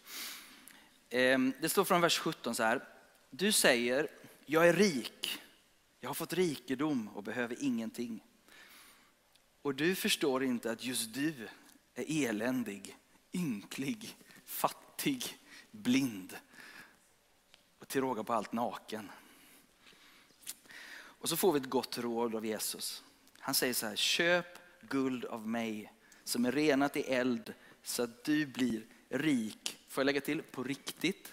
[1.15, 2.85] Ehm, det står från vers 17 så här.
[3.31, 4.09] Du säger,
[4.47, 5.39] jag är rik,
[6.01, 8.25] jag har fått rikedom och behöver ingenting.
[9.63, 11.49] Och du förstår inte att just du
[11.95, 12.97] är eländig,
[13.33, 15.25] ynklig, fattig,
[15.71, 16.37] blind
[17.79, 19.11] och till råga på allt naken.
[20.97, 23.05] Och så får vi ett gott råd av Jesus.
[23.39, 25.93] Han säger så här, köp guld av mig
[26.25, 29.79] som är renat i eld så att du blir rik.
[29.95, 31.33] Får jag lägga till, på riktigt.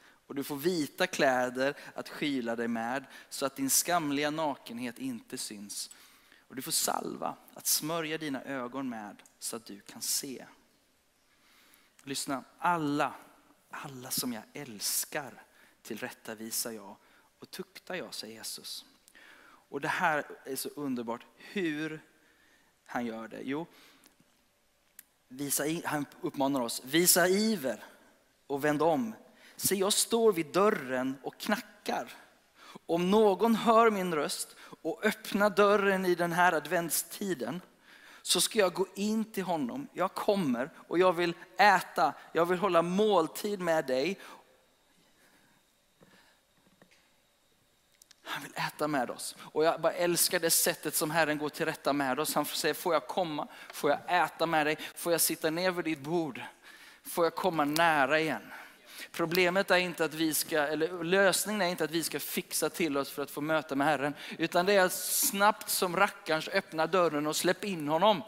[0.00, 5.38] Och du får vita kläder att skyla dig med så att din skamliga nakenhet inte
[5.38, 5.90] syns.
[6.48, 10.46] Och du får salva att smörja dina ögon med så att du kan se.
[12.02, 13.14] Lyssna, alla,
[13.70, 15.42] alla som jag älskar
[15.82, 16.96] tillrättavisar jag
[17.38, 18.84] och tuktar jag, säger Jesus.
[19.44, 21.26] Och det här är så underbart.
[21.36, 22.00] Hur
[22.84, 23.40] han gör det?
[23.42, 23.66] Jo,
[25.28, 27.84] visa, han uppmanar oss, visa iver
[28.46, 29.14] och vänd om.
[29.56, 32.12] Se, jag står vid dörren och knackar.
[32.86, 37.60] Om någon hör min röst och öppnar dörren i den här adventstiden
[38.22, 39.88] så ska jag gå in till honom.
[39.92, 44.18] Jag kommer och jag vill äta, jag vill hålla måltid med dig.
[48.28, 49.36] Han vill äta med oss.
[49.40, 52.34] Och jag bara älskar det sättet som Herren går till rätta med oss.
[52.34, 53.48] Han säger, får jag komma?
[53.72, 54.78] Får jag äta med dig?
[54.94, 56.40] Får jag sitta ner vid ditt bord?
[57.04, 58.52] Får jag komma nära igen?
[59.12, 62.96] Problemet är inte att vi ska, eller lösningen är inte att vi ska fixa till
[62.96, 64.14] oss för att få möta med Herren.
[64.38, 68.22] Utan det är att snabbt som rackarns öppna dörren och släpp in honom.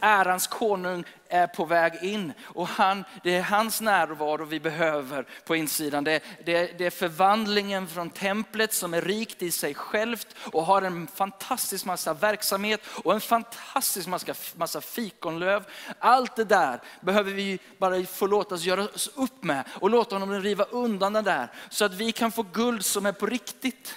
[0.00, 5.56] Ärans konung är på väg in och han, det är hans närvaro vi behöver på
[5.56, 6.04] insidan.
[6.04, 10.82] Det, det, det är förvandlingen från templet som är rikt i sig självt och har
[10.82, 15.64] en fantastisk massa verksamhet och en fantastisk massa, massa fikonlöv.
[15.98, 20.14] Allt det där behöver vi bara få låta oss göra oss upp med och låta
[20.14, 23.96] honom riva undan det där så att vi kan få guld som är på riktigt.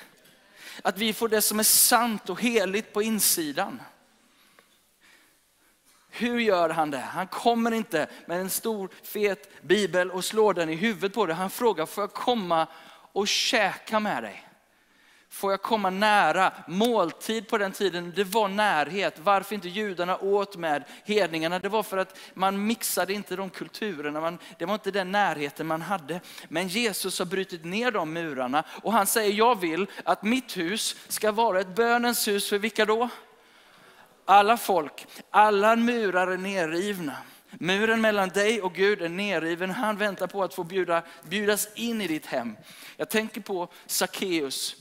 [0.82, 3.82] Att vi får det som är sant och heligt på insidan.
[6.10, 6.98] Hur gör han det?
[6.98, 11.36] Han kommer inte med en stor fet bibel och slår den i huvudet på dig.
[11.36, 12.68] Han frågar, får jag komma
[13.12, 14.50] och käka med dig?
[15.32, 16.54] Får jag komma nära?
[16.68, 19.20] Måltid på den tiden, det var närhet.
[19.20, 21.60] Varför inte judarna åt med hedningarna?
[21.60, 24.22] Det var för att man mixade inte de kulturerna.
[24.22, 26.22] Man, det var inte den närheten man hade.
[26.48, 30.96] Men Jesus har brutit ner de murarna och han säger, jag vill att mitt hus
[31.08, 33.10] ska vara ett bönens hus för vilka då?
[34.30, 37.18] Alla folk, alla murar är nerrivna.
[37.52, 39.72] Muren mellan dig och Gud är nerriven.
[39.72, 42.56] Han väntar på att få bjuda, bjudas in i ditt hem.
[42.98, 44.76] Jag tänker på Sackeus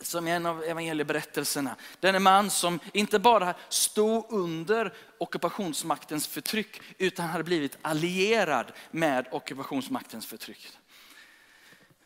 [0.00, 1.76] som är en av evangelieberättelserna.
[2.00, 10.26] Den man som inte bara stod under ockupationsmaktens förtryck utan hade blivit allierad med ockupationsmaktens
[10.26, 10.68] förtryck.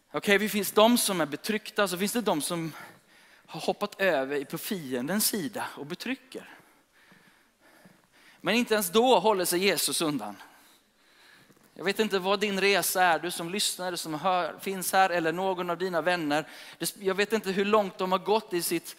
[0.08, 2.72] Okej, okay, det finns de som är betryckta, så finns det de som
[3.48, 6.48] har hoppat över på fiendens sida och betrycker.
[8.40, 10.36] Men inte ens då håller sig Jesus undan.
[11.74, 15.10] Jag vet inte vad din resa är, du som lyssnar, du som hör, finns här
[15.10, 16.48] eller någon av dina vänner.
[16.98, 18.96] Jag vet inte hur långt de har gått i, sitt,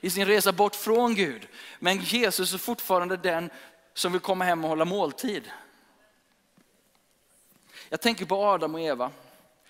[0.00, 1.48] i sin resa bort från Gud.
[1.78, 3.50] Men Jesus är fortfarande den
[3.94, 5.50] som vill komma hem och hålla måltid.
[7.88, 9.10] Jag tänker på Adam och Eva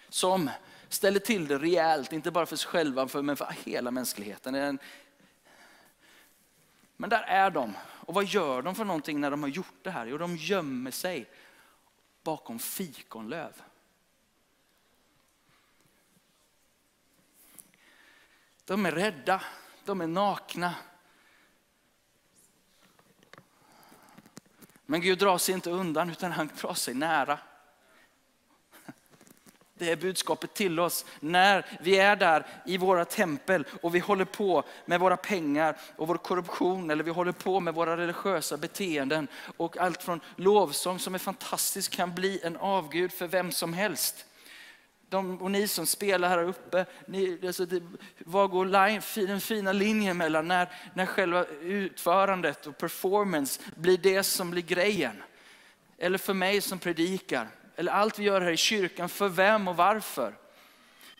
[0.08, 0.50] som
[0.90, 4.78] ställer till det rejält, inte bara för sig själva men för hela mänskligheten.
[6.96, 7.76] Men där är de.
[7.86, 10.06] Och vad gör de för någonting när de har gjort det här?
[10.06, 11.30] Jo, de gömmer sig
[12.22, 13.62] bakom fikonlöv.
[18.64, 19.42] De är rädda,
[19.84, 20.74] de är nakna.
[24.86, 27.38] Men Gud drar sig inte undan utan han drar sig nära.
[29.80, 34.24] Det är budskapet till oss när vi är där i våra tempel och vi håller
[34.24, 39.28] på med våra pengar och vår korruption eller vi håller på med våra religiösa beteenden
[39.56, 44.26] och allt från lovsång som är fantastiskt kan bli en avgud för vem som helst.
[45.08, 47.82] De, och ni som spelar här uppe, ni, alltså det,
[48.18, 54.22] vad går line, den fina linjen mellan när, när själva utförandet och performance blir det
[54.22, 55.22] som blir grejen?
[55.98, 57.48] Eller för mig som predikar,
[57.80, 60.34] eller allt vi gör här i kyrkan, för vem och varför.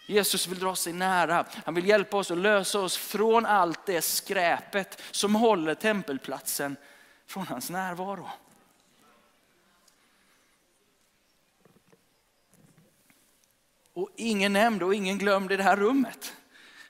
[0.07, 1.47] Jesus vill dra sig nära.
[1.65, 6.77] Han vill hjälpa oss att lösa oss från allt det skräpet som håller tempelplatsen
[7.27, 8.29] från hans närvaro.
[13.93, 16.35] Och ingen nämnd och ingen glömd i det här rummet.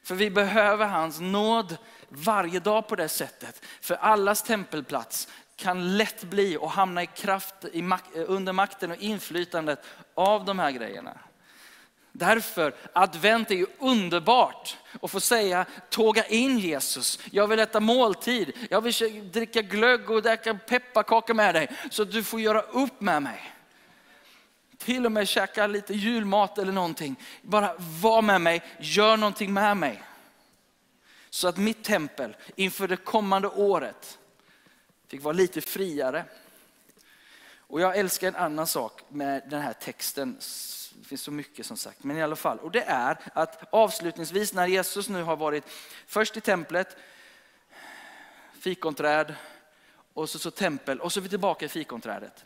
[0.03, 1.77] För vi behöver hans nåd
[2.09, 3.65] varje dag på det sättet.
[3.81, 5.29] För allas tempelplats
[5.61, 10.59] kan lätt bli och hamna i kraft i mak under makten och inflytandet av de
[10.59, 11.19] här grejerna.
[12.13, 17.19] Därför, advent är ju underbart att få säga, tåga in Jesus.
[17.31, 21.69] Jag vill äta måltid, jag vill dricka glögg och äta pepparkaka med dig.
[21.91, 23.53] Så att du får göra upp med mig.
[24.79, 27.17] Till och med käka lite julmat eller någonting.
[27.43, 30.03] Bara var med mig, gör någonting med mig.
[31.31, 34.19] Så att mitt tempel inför det kommande året
[35.11, 36.25] fick vara lite friare.
[37.57, 40.35] Och jag älskar en annan sak med den här texten.
[40.95, 42.59] Det finns så mycket som sagt, men i alla fall.
[42.59, 45.65] Och det är att avslutningsvis när Jesus nu har varit
[46.07, 46.97] först i templet,
[48.53, 49.35] fikonträd
[50.15, 52.45] och så, så tempel och så är vi tillbaka i fikonträdet.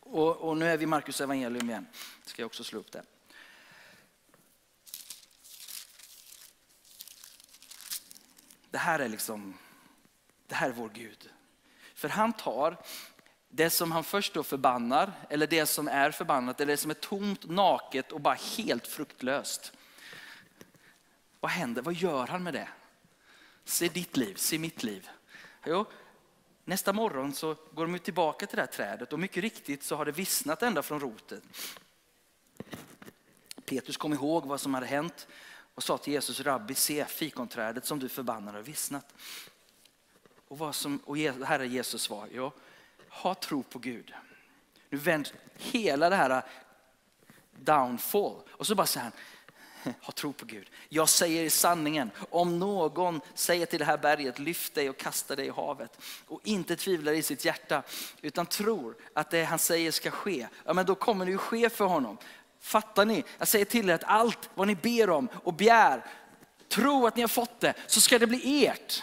[0.00, 1.86] Och, och nu är vi i Markus evangelium igen.
[2.24, 3.02] Ska jag också slå upp det.
[8.70, 9.58] Det här är liksom,
[10.46, 11.30] det här är vår Gud.
[12.00, 12.76] För han tar
[13.48, 16.94] det som han först då förbannar, eller det som är förbannat, eller det som är
[16.94, 19.72] tomt, naket och bara helt fruktlöst.
[21.40, 21.82] Vad händer?
[21.82, 22.68] Vad gör han med det?
[23.64, 25.08] Se ditt liv, se mitt liv.
[25.66, 25.86] Jo,
[26.64, 30.04] nästa morgon så går de tillbaka till det här trädet och mycket riktigt så har
[30.04, 31.40] det vissnat ända från roten.
[33.64, 35.26] Petrus kom ihåg vad som hade hänt
[35.74, 39.14] och sa till Jesus, Rabbi, se fikonträdet som du förbannar har vissnat.
[40.50, 42.52] Och, vad som, och Herre Jesus svar, ja,
[43.08, 44.12] ha tro på Gud.
[44.88, 46.42] Nu vänd hela det här
[47.56, 50.70] downfall och så bara säger han, ha tro på Gud.
[50.88, 55.36] Jag säger i sanningen, om någon säger till det här berget, lyft dig och kasta
[55.36, 57.82] dig i havet och inte tvivlar i sitt hjärta
[58.22, 61.70] utan tror att det han säger ska ske, ja men då kommer det ju ske
[61.70, 62.18] för honom.
[62.60, 63.24] Fattar ni?
[63.38, 66.06] Jag säger till er att allt vad ni ber om och begär,
[66.68, 69.02] tro att ni har fått det, så ska det bli ert.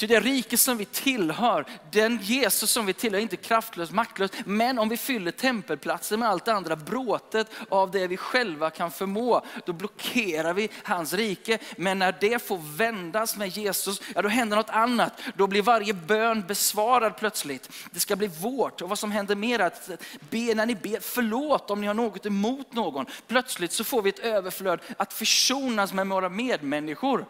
[0.00, 4.30] Ty det rike som vi tillhör, den Jesus som vi tillhör, är inte kraftlös, maktlös.
[4.44, 8.90] Men om vi fyller tempelplatsen med allt det andra bråtet av det vi själva kan
[8.90, 11.58] förmå, då blockerar vi hans rike.
[11.76, 15.20] Men när det får vändas med Jesus, ja då händer något annat.
[15.34, 17.70] Då blir varje bön besvarad plötsligt.
[17.90, 18.80] Det ska bli vårt.
[18.80, 19.90] Och vad som händer mer är att
[20.30, 23.06] be, när ni ber, förlåt om ni har något emot någon.
[23.28, 27.26] Plötsligt så får vi ett överflöd att försonas med våra medmänniskor.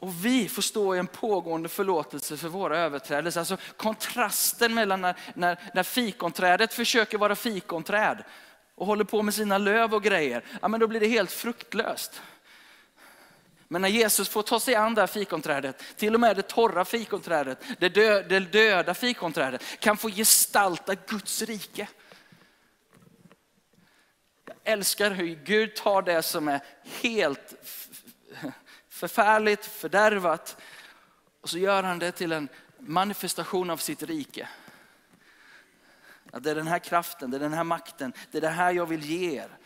[0.00, 3.40] Och vi får stå i en pågående förlåtelse för våra överträdelser.
[3.40, 8.24] Alltså kontrasten mellan när, när, när fikonträdet försöker vara fikonträd
[8.74, 12.22] och håller på med sina löv och grejer, ja, men då blir det helt fruktlöst.
[13.68, 16.84] Men när Jesus får ta sig an det här fikonträdet, till och med det torra
[16.84, 21.88] fikonträdet, det, dö, det döda fikonträdet, kan få gestalta Guds rike.
[24.46, 26.60] Jag älskar hur Gud tar det som är
[27.02, 27.54] helt
[29.00, 30.56] förfärligt, fördärvat.
[31.40, 32.48] Och så gör han det till en
[32.78, 34.48] manifestation av sitt rike.
[36.32, 38.72] Att det är den här kraften, det är den här makten, det är det här
[38.72, 39.58] jag vill ge er.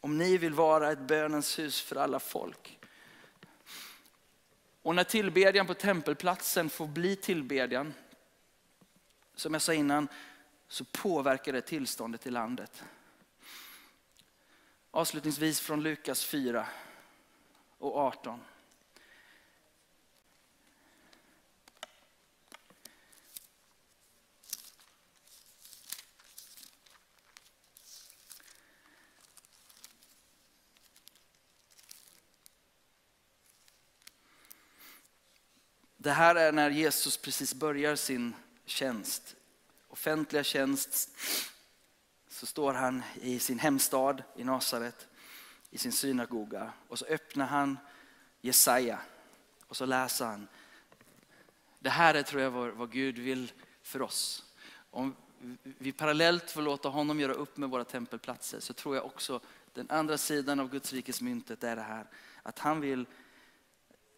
[0.00, 2.78] Om ni vill vara ett bönens hus för alla folk.
[4.82, 7.94] Och när tillbedjan på tempelplatsen får bli tillbedjan,
[9.34, 10.08] som jag sa innan,
[10.68, 12.84] så påverkar det tillståndet i landet.
[14.94, 16.66] Avslutningsvis från Lukas 4
[17.78, 18.40] och 18.
[35.96, 38.34] Det här är när Jesus precis börjar sin
[38.64, 39.36] tjänst,
[39.88, 41.10] offentliga tjänst
[42.42, 45.08] så står han i sin hemstad i Nasaret,
[45.70, 47.78] i sin synagoga och så öppnar han
[48.40, 48.98] Jesaja
[49.66, 50.48] och så läser han.
[51.78, 54.44] Det här är tror jag vad, vad Gud vill för oss.
[54.90, 55.16] Om
[55.62, 59.40] vi parallellt får låta honom göra upp med våra tempelplatser så tror jag också
[59.72, 62.06] den andra sidan av Guds rikes myntet är det här
[62.42, 63.06] att han vill,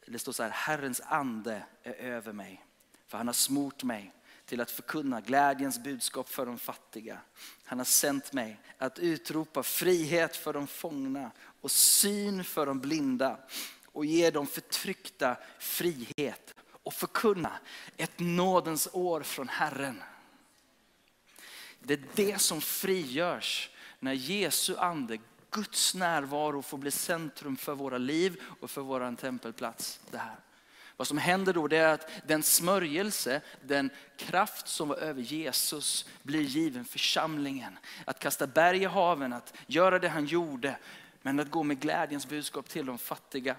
[0.06, 2.64] det står så här, Herrens ande är över mig
[3.06, 4.12] för han har smort mig
[4.46, 7.18] till att förkunna glädjens budskap för de fattiga.
[7.64, 11.30] Han har sänt mig att utropa frihet för de fångna
[11.60, 13.38] och syn för de blinda
[13.86, 17.52] och ge de förtryckta frihet och förkunna
[17.96, 20.02] ett nådens år från Herren.
[21.80, 25.18] Det är det som frigörs när Jesu ande,
[25.50, 30.00] Guds närvaro får bli centrum för våra liv och för vår tempelplats.
[30.10, 30.36] Det här.
[30.96, 36.40] Vad som händer då är att den smörjelse, den kraft som var över Jesus blir
[36.40, 37.78] given församlingen.
[38.04, 40.76] Att kasta berg i haven, att göra det han gjorde,
[41.22, 43.56] men att gå med glädjens budskap till de fattiga.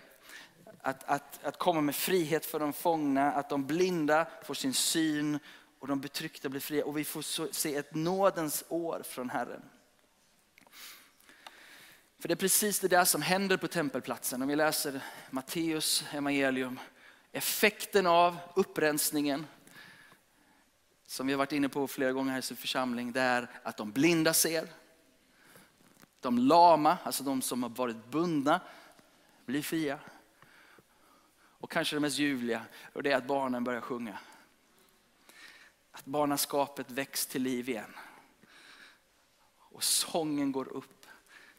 [0.82, 5.40] Att, att, att komma med frihet för de fångna, att de blinda får sin syn
[5.80, 6.86] och de betryckta blir fria.
[6.86, 9.62] Och vi får se ett nådens år från Herren.
[12.20, 14.42] För det är precis det där som händer på tempelplatsen.
[14.42, 16.80] Om vi läser Matteus evangelium
[17.36, 19.48] effekten av upprensningen,
[21.06, 23.78] som vi har varit inne på flera gånger här i sin församling, det är att
[23.78, 24.68] de blinda ser.
[26.20, 28.62] De lama, alltså de som har varit bundna,
[29.46, 30.00] blir fria.
[31.36, 34.20] Och kanske det mest ljuvliga, och det är att barnen börjar sjunga.
[35.92, 37.96] Att barnaskapet väcks till liv igen.
[39.58, 41.06] Och sången går upp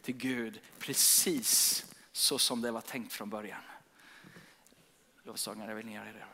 [0.03, 3.63] till Gud precis så som det var tänkt från början
[5.27, 6.25] lovsångare vill ni göra det.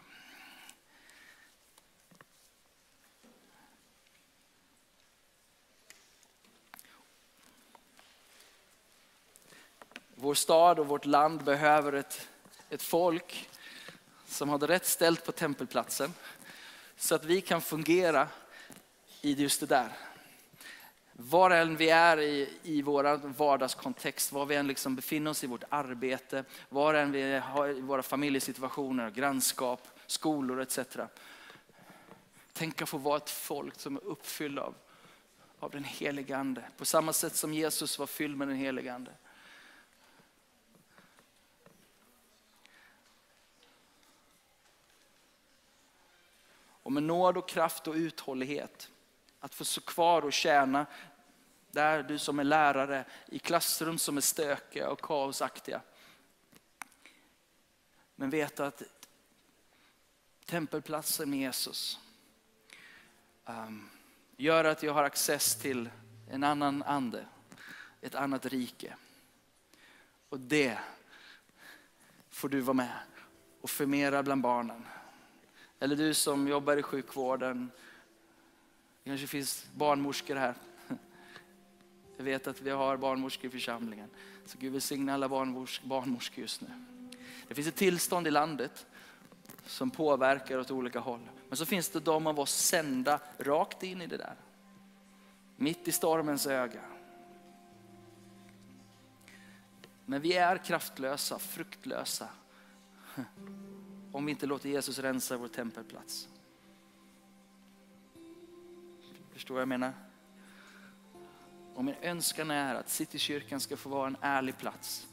[10.14, 12.28] Vår stad och vårt land behöver ett,
[12.70, 13.50] ett folk
[14.26, 16.14] som har det rätt ställt på tempelplatsen.
[16.96, 18.28] Så att vi kan fungera
[19.20, 20.11] i just det där.
[21.12, 25.46] Var än vi är i, i vår vardagskontext, var vi än liksom befinner oss i
[25.46, 30.78] vårt arbete, var än vi har i våra familjesituationer, grannskap, skolor etc.
[32.52, 34.74] Tänk att få vara ett folk som är uppfyllda av,
[35.58, 36.64] av den helige Ande.
[36.76, 39.12] På samma sätt som Jesus var fylld med den helige Ande.
[46.82, 48.91] Och med nåd och kraft och uthållighet.
[49.44, 50.86] Att få stå kvar och tjäna
[51.70, 55.80] där du som är lärare i klassrum som är stökiga och kaosaktiga.
[58.16, 58.82] Men veta att
[60.46, 61.98] tempelplatsen med Jesus
[63.44, 63.90] um,
[64.36, 65.90] gör att jag har access till
[66.30, 67.26] en annan ande,
[68.00, 68.96] ett annat rike.
[70.28, 70.78] Och det
[72.30, 72.98] får du vara med
[73.60, 74.86] och förmera bland barnen.
[75.80, 77.70] Eller du som jobbar i sjukvården.
[79.04, 80.54] Det kanske finns barnmorskor här.
[82.16, 84.08] Jag vet att vi har barnmorskor i församlingen.
[84.46, 86.68] Så Gud välsigne alla barnmorskor just nu.
[87.48, 88.86] Det finns ett tillstånd i landet
[89.66, 91.28] som påverkar åt olika håll.
[91.48, 94.34] Men så finns det de av oss sända rakt in i det där.
[95.56, 96.80] Mitt i stormens öga.
[100.04, 102.28] Men vi är kraftlösa, fruktlösa.
[104.12, 106.28] Om vi inte låter Jesus rensa vår tempelplats.
[109.42, 109.92] Förstår vad jag menar?
[111.74, 115.06] Och min önskan är att Citykyrkan ska få vara en ärlig plats.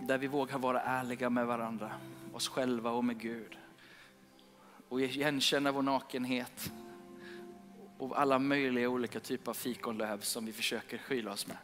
[0.00, 1.92] Där vi vågar vara ärliga med varandra,
[2.32, 3.58] oss själva och med Gud.
[4.88, 6.72] Och igenkänna vår nakenhet
[7.98, 11.58] och alla möjliga olika typer av fikonlöv som vi försöker skyla oss med.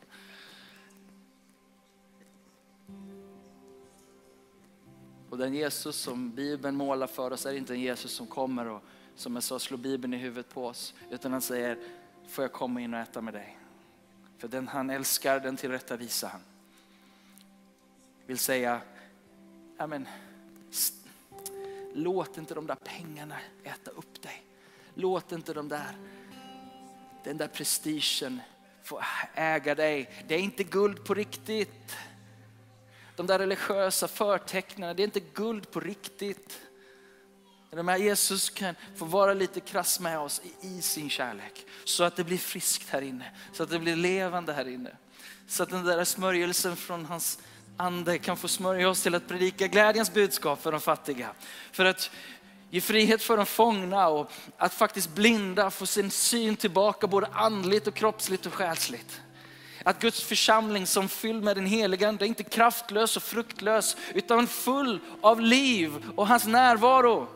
[5.33, 8.83] Och den Jesus som Bibeln målar för oss är inte en Jesus som kommer och
[9.17, 10.95] som jag sa slår Bibeln i huvudet på oss.
[11.11, 11.79] Utan han säger,
[12.29, 13.59] får jag komma in och äta med dig?
[14.39, 16.41] För den han älskar, den tillrättavisar han.
[18.27, 18.81] Vill säga,
[19.79, 20.09] amen,
[21.95, 24.43] låt inte de där pengarna äta upp dig.
[24.95, 25.97] Låt inte de där,
[27.25, 28.41] den där prestigen
[28.83, 29.01] få
[29.35, 30.25] äga dig.
[30.29, 31.97] Det är inte guld på riktigt.
[33.17, 36.61] De där religiösa förtecknen, det är inte guld på riktigt.
[37.71, 41.67] De här Jesus kan få vara lite krass med oss i sin kärlek.
[41.85, 44.97] Så att det blir friskt här inne, så att det blir levande här inne.
[45.49, 47.39] Så att den där smörjelsen från hans
[47.77, 51.31] ande kan få smörja oss till att predika glädjens budskap för de fattiga.
[51.73, 52.11] För att
[52.71, 57.87] ge frihet för de fångna och att faktiskt blinda få sin syn tillbaka både andligt
[57.87, 59.21] och kroppsligt och själsligt.
[59.85, 64.47] Att Guds församling som fylld med den heliga Ande är inte kraftlös och fruktlös utan
[64.47, 67.29] full av liv och hans närvaro.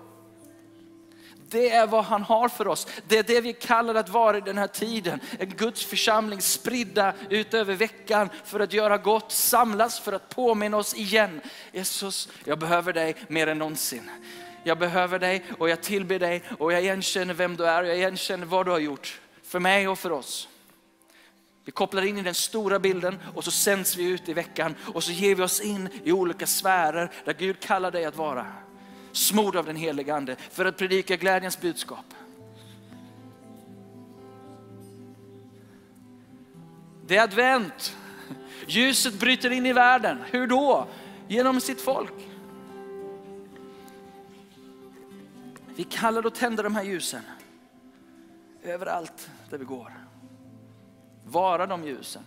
[1.50, 2.86] Det är vad han har för oss.
[3.08, 5.20] Det är det vi kallar att vara i den här tiden.
[5.38, 10.76] En Guds församling spridda ut över veckan för att göra gott, samlas för att påminna
[10.76, 11.40] oss igen.
[11.72, 14.10] Jesus, jag behöver dig mer än någonsin.
[14.64, 17.96] Jag behöver dig och jag tillber dig och jag igenkänner vem du är och jag
[17.96, 20.48] igenkänner vad du har gjort för mig och för oss.
[21.66, 25.04] Vi kopplar in i den stora bilden och så sänds vi ut i veckan och
[25.04, 28.46] så ger vi oss in i olika sfärer där Gud kallar dig att vara.
[29.12, 32.04] Smord av den helige Ande för att predika glädjens budskap.
[37.06, 37.96] Det är advent.
[38.66, 40.18] Ljuset bryter in i världen.
[40.30, 40.88] Hur då?
[41.28, 42.14] Genom sitt folk.
[45.76, 47.22] Vi kallar och tänder de här ljusen
[48.62, 50.05] överallt där vi går.
[51.26, 52.22] Vara de ljusen.